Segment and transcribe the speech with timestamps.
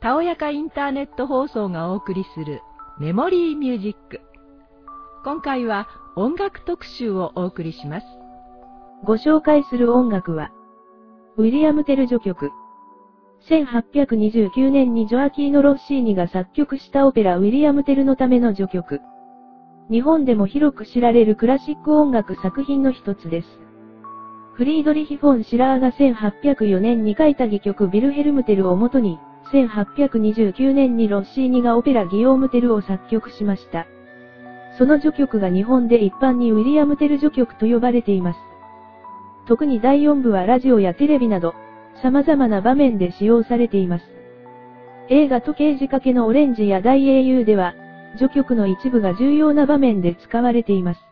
[0.00, 2.60] たおやかインターネット放送がお送りする
[2.98, 4.20] メモリーミュージック。
[5.24, 5.86] 今回は
[6.16, 8.06] 音楽特集をお送りします。
[9.04, 10.50] ご紹介する音楽は、
[11.36, 12.50] ウィリアム・テル序曲。
[13.48, 19.00] 1829年にジョアキーノ・ロッシーニが作曲したオペラウィリアム・テルのための序曲。
[19.90, 23.48] 日本でも広く知られるクラシック音楽作品の一つです。
[24.54, 29.18] フリードリヒ・フォン・シラーが1804年に書いた戯曲ビルヘルムテルをもとに、
[29.52, 33.86] 1829年にロッシーニがオペラギオームテルを作曲しました。
[34.78, 38.38] その序曲が日本で一般にウィリアム・テル序曲と呼ばれています。
[39.46, 41.54] 特に第4部はラジオやテレビなど、
[42.02, 44.04] 様々な場面で使用されています。
[45.08, 47.74] 映画時計仕掛けのオレンジや大英雄では、
[48.18, 51.11] 序曲の一部が重要な場面で使われています。